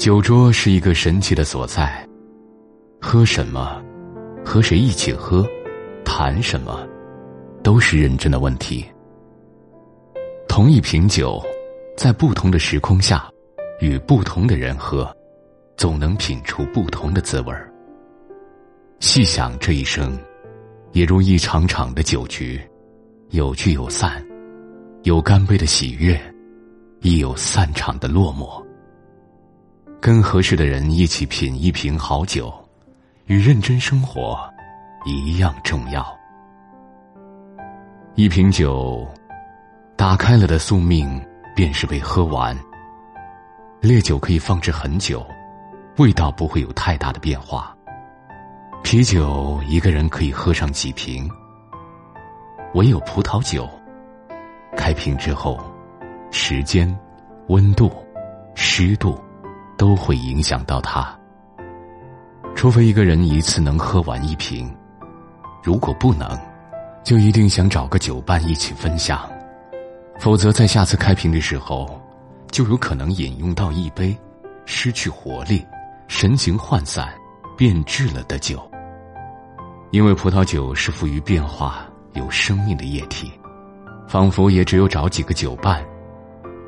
[0.00, 2.08] 酒桌是一个神奇的所在，
[3.02, 3.84] 喝什么，
[4.42, 5.46] 和谁一起喝，
[6.06, 6.88] 谈什么，
[7.62, 8.82] 都是认真的问题。
[10.48, 11.38] 同一瓶酒，
[11.98, 13.30] 在不同的时空下，
[13.78, 15.14] 与不同的人喝，
[15.76, 17.70] 总能品出不同的滋味儿。
[19.00, 20.18] 细想这一生，
[20.92, 22.58] 也如一场场的酒局，
[23.32, 24.26] 有聚有散，
[25.02, 26.18] 有干杯的喜悦，
[27.02, 28.64] 亦有散场的落寞。
[30.00, 32.50] 跟合适的人一起品一瓶好酒，
[33.26, 34.40] 与认真生活
[35.04, 36.18] 一样重要。
[38.14, 39.06] 一瓶酒
[39.96, 41.22] 打开了的宿命，
[41.54, 42.58] 便是被喝完。
[43.82, 45.22] 烈酒可以放置很久，
[45.98, 47.76] 味道不会有太大的变化。
[48.82, 51.30] 啤酒一个人可以喝上几瓶，
[52.72, 53.68] 唯有葡萄酒，
[54.78, 55.62] 开瓶之后，
[56.30, 56.98] 时间、
[57.48, 57.92] 温度、
[58.54, 59.22] 湿度。
[59.80, 61.18] 都会影响到他。
[62.54, 64.70] 除非一个人一次能喝完一瓶，
[65.62, 66.38] 如果不能，
[67.02, 69.26] 就一定想找个酒伴一起分享，
[70.18, 71.98] 否则在下次开瓶的时候，
[72.50, 74.14] 就有可能饮用到一杯
[74.66, 75.66] 失去活力、
[76.08, 77.08] 神情涣散、
[77.56, 78.60] 变质了的酒。
[79.92, 83.32] 因为葡萄酒是富于变化、有生命的液体，
[84.06, 85.82] 仿佛也只有找几个酒伴，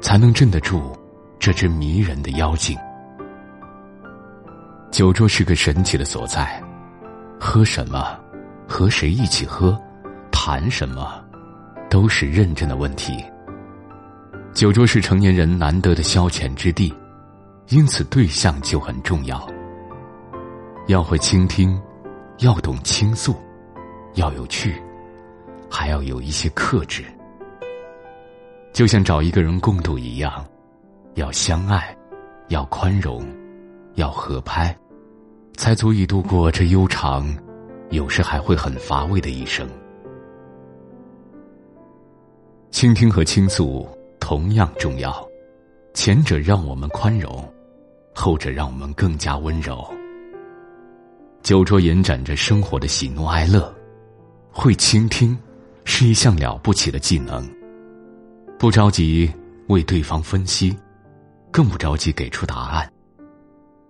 [0.00, 0.96] 才能镇得住
[1.38, 2.74] 这只迷人的妖精。
[4.92, 6.62] 酒桌是个神奇的所在，
[7.40, 8.14] 喝什么，
[8.68, 9.80] 和谁一起喝，
[10.30, 11.18] 谈什么，
[11.88, 13.24] 都是认真的问题。
[14.52, 16.92] 酒桌是成年人难得的消遣之地，
[17.70, 19.48] 因此对象就很重要。
[20.88, 21.80] 要会倾听，
[22.40, 23.34] 要懂倾诉，
[24.16, 24.74] 要有趣，
[25.70, 27.02] 还要有一些克制。
[28.74, 30.44] 就像找一个人共度一样，
[31.14, 31.96] 要相爱，
[32.48, 33.26] 要宽容，
[33.94, 34.76] 要合拍。
[35.56, 37.32] 才足以度过这悠长，
[37.90, 39.68] 有时还会很乏味的一生。
[42.70, 43.86] 倾听和倾诉
[44.18, 45.26] 同样重要，
[45.94, 47.46] 前者让我们宽容，
[48.14, 49.86] 后者让我们更加温柔。
[51.42, 53.72] 酒桌延展着生活的喜怒哀乐，
[54.50, 55.36] 会倾听
[55.84, 57.46] 是一项了不起的技能。
[58.58, 59.30] 不着急
[59.68, 60.76] 为对方分析，
[61.50, 62.90] 更不着急给出答案，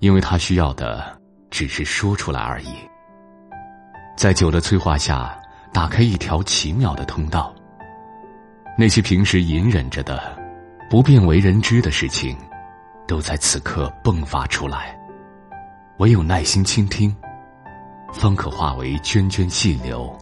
[0.00, 1.15] 因为他需要的。
[1.56, 2.68] 只是说出来而已，
[4.14, 5.34] 在酒的催化下，
[5.72, 7.50] 打开一条奇妙的通道。
[8.76, 10.36] 那些平时隐忍着的、
[10.90, 12.36] 不便为人知的事情，
[13.08, 14.94] 都在此刻迸发出来。
[15.96, 17.16] 唯有耐心倾听，
[18.12, 20.14] 方可化为涓涓细流，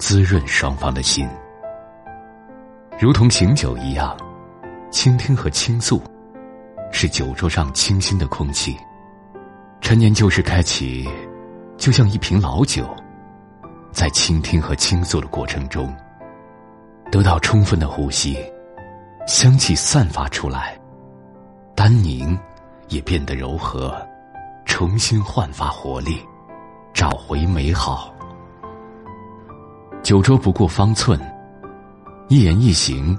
[0.00, 1.28] 滋润双方的心。
[2.98, 4.16] 如同醒酒一样，
[4.90, 6.02] 倾听和倾诉，
[6.90, 8.76] 是酒桌上清新的空气。
[9.82, 11.06] 陈年旧事开启，
[11.76, 12.88] 就像一瓶老酒，
[13.90, 15.92] 在倾听和倾诉的过程中，
[17.10, 18.38] 得到充分的呼吸，
[19.26, 20.80] 香气散发出来，
[21.74, 22.38] 丹宁
[22.88, 23.94] 也变得柔和，
[24.64, 26.16] 重新焕发活力，
[26.94, 28.14] 找回美好。
[30.02, 31.20] 酒桌不过方寸，
[32.28, 33.18] 一言一行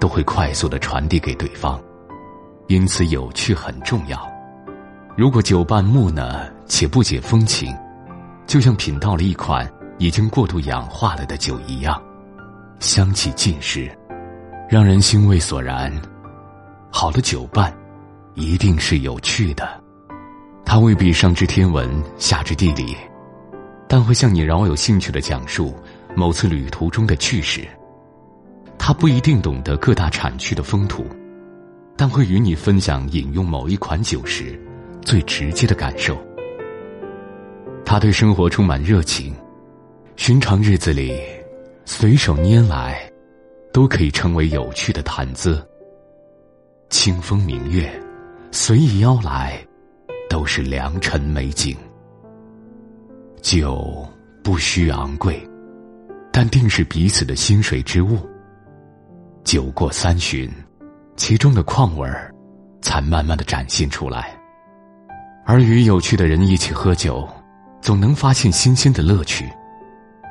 [0.00, 1.80] 都会快速的传递给对方，
[2.68, 4.29] 因此有趣很重要。
[5.20, 7.76] 如果酒伴木讷且不解风情，
[8.46, 12.02] 就像品到了一款已经过度氧化了的酒一样，
[12.78, 13.94] 香气尽失，
[14.66, 15.92] 让人兴味索然。
[16.90, 17.70] 好的酒伴，
[18.32, 19.78] 一定是有趣的，
[20.64, 22.96] 他未必上知天文下知地理，
[23.86, 25.76] 但会向你饶有兴趣的讲述
[26.16, 27.68] 某次旅途中的趣事。
[28.78, 31.04] 他不一定懂得各大产区的风土，
[31.94, 34.58] 但会与你分享饮用某一款酒时。
[35.02, 36.16] 最直接的感受，
[37.84, 39.34] 他对生活充满热情，
[40.16, 41.20] 寻常日子里
[41.84, 43.10] 随手拈来，
[43.72, 45.66] 都可以成为有趣的谈资。
[46.88, 47.90] 清风明月，
[48.50, 49.58] 随意邀来，
[50.28, 51.76] 都是良辰美景。
[53.40, 54.06] 酒
[54.42, 55.40] 不需昂贵，
[56.32, 58.18] 但定是彼此的心水之物。
[59.44, 60.50] 酒过三巡，
[61.16, 62.34] 其中的况味儿，
[62.82, 64.39] 才慢慢的展现出来。
[65.50, 67.28] 而与有趣的人一起喝酒，
[67.80, 69.50] 总能发现新鲜的乐趣，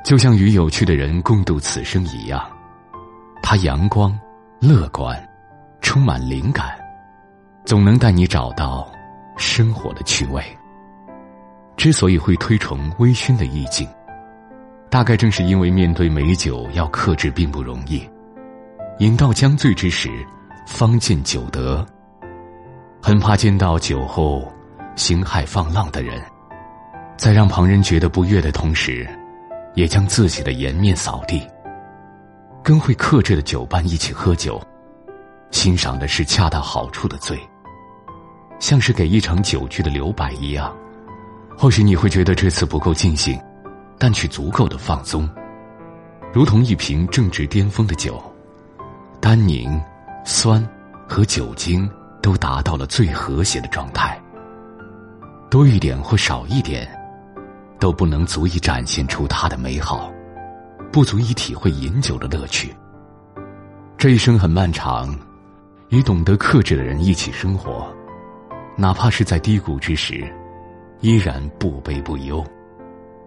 [0.02, 2.42] 就像与有趣的人共度此生一样。
[3.42, 4.18] 他阳光、
[4.60, 5.14] 乐观，
[5.82, 6.70] 充满灵感，
[7.66, 8.90] 总能带你找到
[9.36, 10.42] 生活的趣味。
[11.76, 13.86] 之所以会推崇微醺的意境，
[14.88, 18.02] 大概正是因为面对美酒要克制并不容易。
[19.00, 20.08] 饮到将醉之时，
[20.66, 21.86] 方见酒德。
[23.02, 24.50] 很怕见到酒后
[24.96, 26.22] 心害放浪的人，
[27.16, 29.08] 在让旁人觉得不悦的同时，
[29.74, 31.46] 也将自己的颜面扫地。
[32.62, 34.60] 跟会克制的酒伴一起喝酒，
[35.50, 37.40] 欣赏的是恰到好处的醉，
[38.58, 40.70] 像是给一场酒局的留白一样。
[41.56, 43.40] 或许你会觉得这次不够尽兴，
[43.98, 45.28] 但却足够的放松，
[46.34, 48.22] 如同一瓶正值巅峰的酒，
[49.20, 49.80] 单宁、
[50.22, 50.62] 酸
[51.08, 51.90] 和酒精
[52.20, 54.19] 都达到了最和谐的状态。
[55.50, 56.88] 多一点或少一点，
[57.80, 60.08] 都不能足以展现出它的美好，
[60.92, 62.72] 不足以体会饮酒的乐趣。
[63.98, 65.12] 这一生很漫长，
[65.88, 67.92] 与懂得克制的人一起生活，
[68.76, 70.24] 哪怕是在低谷之时。
[71.00, 72.44] 依然不悲不忧，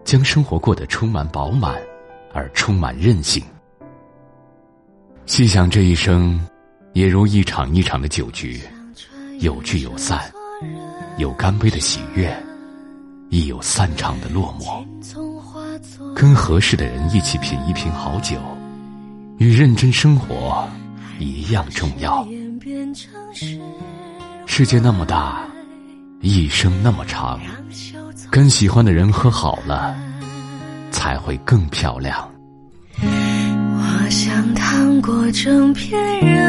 [0.04, 1.76] 将生活过得充满饱满，
[2.32, 3.44] 而充满韧性。
[5.26, 6.40] 细想这一生，
[6.94, 8.62] 也如一场一场的酒局，
[9.40, 10.32] 有聚有散，
[11.18, 12.36] 有干杯的喜悦，
[13.30, 14.84] 亦有散场的落寞。
[16.16, 18.38] 跟合适的人一起品一瓶好酒，
[19.38, 20.68] 与认真生活
[21.20, 22.28] 一样重要。
[24.46, 25.44] 世界那么大。
[26.26, 27.38] 一生那么长，
[28.32, 29.94] 跟喜欢的人喝好了，
[30.90, 32.32] 才会更漂亮。
[33.02, 36.43] 我想趟过整片人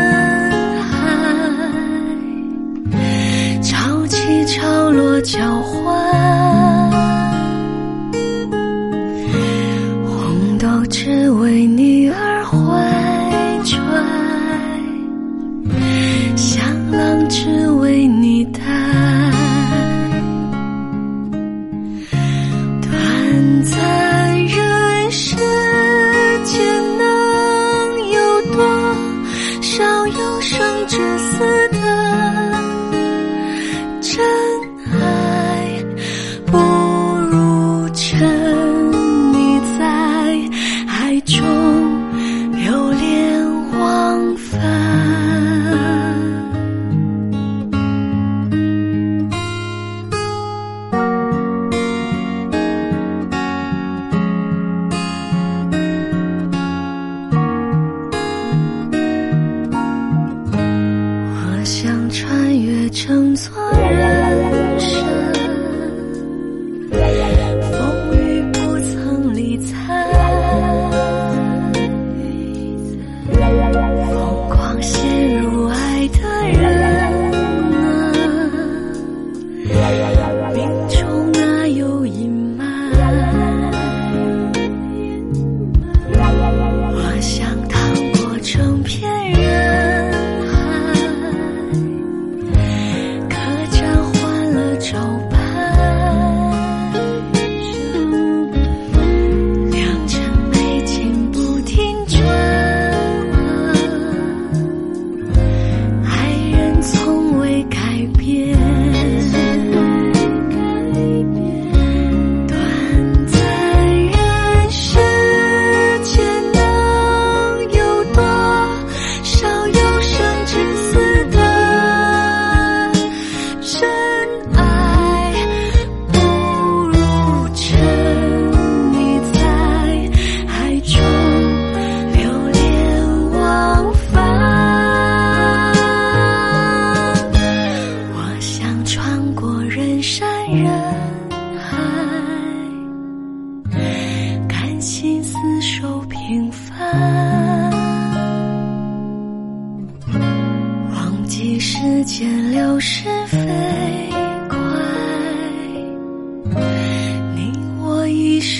[5.25, 6.13] 交换，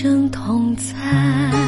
[0.05, 1.64] 能同在